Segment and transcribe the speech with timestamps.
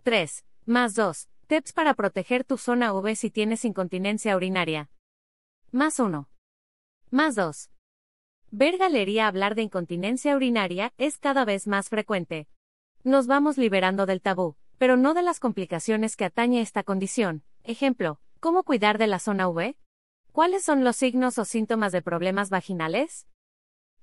[0.00, 0.46] 3.
[0.64, 1.28] Más 2.
[1.46, 4.90] Tips para proteger tu zona V si tienes incontinencia urinaria.
[5.72, 6.28] Más 1.
[7.10, 7.70] Más 2.
[8.50, 12.48] Ver galería hablar de incontinencia urinaria es cada vez más frecuente.
[13.04, 17.44] Nos vamos liberando del tabú, pero no de las complicaciones que atañe esta condición.
[17.62, 19.76] Ejemplo, ¿cómo cuidar de la zona V?
[20.32, 23.26] ¿Cuáles son los signos o síntomas de problemas vaginales?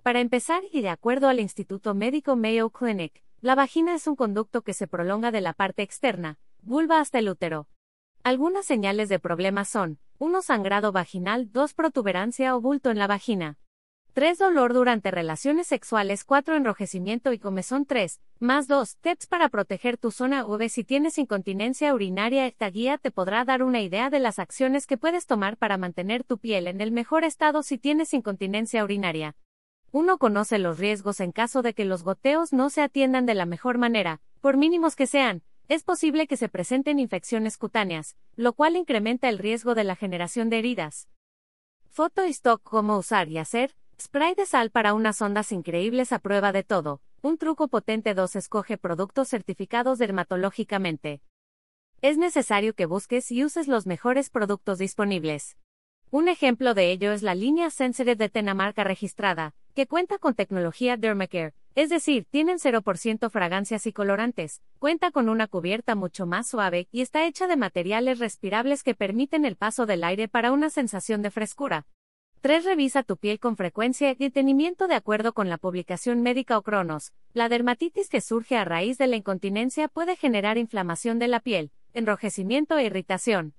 [0.03, 4.61] Para empezar, y de acuerdo al Instituto Médico Mayo Clinic, la vagina es un conducto
[4.61, 7.69] que se prolonga de la parte externa, vulva hasta el útero.
[8.21, 10.41] Algunas señales de problemas son 1.
[10.41, 11.73] Sangrado vaginal, 2.
[11.73, 13.57] Protuberancia o bulto en la vagina.
[14.11, 14.37] 3.
[14.37, 16.57] Dolor durante relaciones sexuales, 4.
[16.57, 18.19] Enrojecimiento y comezón 3.
[18.41, 18.97] Más 2.
[18.97, 22.47] Tips para proteger tu zona V si tienes incontinencia urinaria.
[22.47, 26.25] Esta guía te podrá dar una idea de las acciones que puedes tomar para mantener
[26.25, 29.37] tu piel en el mejor estado si tienes incontinencia urinaria.
[29.91, 33.45] Uno conoce los riesgos en caso de que los goteos no se atiendan de la
[33.45, 38.75] mejor manera, por mínimos que sean, es posible que se presenten infecciones cutáneas, lo cual
[38.75, 41.09] incrementa el riesgo de la generación de heridas.
[41.89, 43.75] Foto y stock Cómo usar y hacer.
[43.99, 47.01] Spray de sal para unas ondas increíbles a prueba de todo.
[47.21, 51.21] Un truco potente 2 Escoge productos certificados dermatológicamente.
[52.01, 55.57] Es necesario que busques y uses los mejores productos disponibles.
[56.11, 60.33] Un ejemplo de ello es la línea Sensitive de Tena marca registrada, que cuenta con
[60.33, 66.47] tecnología Dermacare, es decir, tienen 0% fragancias y colorantes, cuenta con una cubierta mucho más
[66.47, 70.71] suave y está hecha de materiales respirables que permiten el paso del aire para una
[70.71, 71.85] sensación de frescura.
[72.41, 72.65] 3.
[72.65, 77.13] Revisa tu piel con frecuencia y detenimiento de acuerdo con la publicación médica o Cronos.
[77.33, 81.69] La dermatitis que surge a raíz de la incontinencia puede generar inflamación de la piel,
[81.93, 83.53] enrojecimiento e irritación.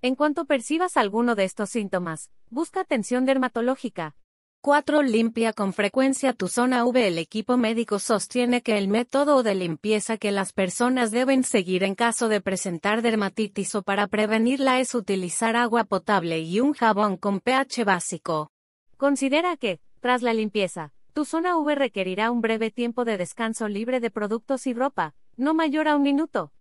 [0.00, 4.16] En cuanto percibas alguno de estos síntomas, busca atención dermatológica.
[4.60, 5.02] 4.
[5.02, 7.06] Limpia con frecuencia tu zona V.
[7.06, 11.94] El equipo médico sostiene que el método de limpieza que las personas deben seguir en
[11.94, 17.38] caso de presentar dermatitis o para prevenirla es utilizar agua potable y un jabón con
[17.38, 18.50] pH básico.
[18.96, 24.00] Considera que, tras la limpieza, tu zona V requerirá un breve tiempo de descanso libre
[24.00, 26.52] de productos y ropa, no mayor a un minuto.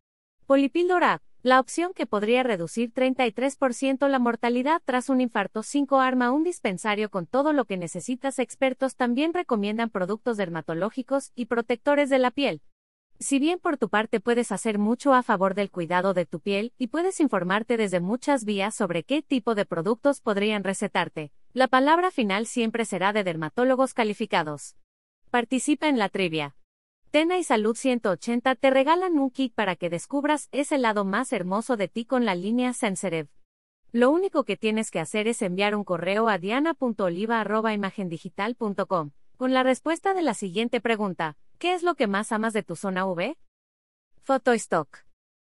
[0.46, 6.44] Polipíldora, la opción que podría reducir 33% la mortalidad tras un infarto 5 arma un
[6.44, 8.38] dispensario con todo lo que necesitas.
[8.38, 12.62] Expertos también recomiendan productos dermatológicos y protectores de la piel.
[13.18, 16.74] Si bien por tu parte puedes hacer mucho a favor del cuidado de tu piel
[16.78, 22.12] y puedes informarte desde muchas vías sobre qué tipo de productos podrían recetarte, la palabra
[22.12, 24.76] final siempre será de dermatólogos calificados.
[25.32, 26.58] Participa en la trivia.
[27.18, 31.76] Tena y Salud 180 te regalan un kit para que descubras ese lado más hermoso
[31.76, 33.28] de ti con la línea Sensitive.
[33.92, 40.14] Lo único que tienes que hacer es enviar un correo a diana.oliva.imagendigital.com con la respuesta
[40.14, 43.36] de la siguiente pregunta: ¿Qué es lo que más amas de tu zona V?
[44.54, 45.07] Stock.